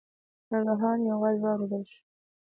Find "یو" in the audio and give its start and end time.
1.09-1.17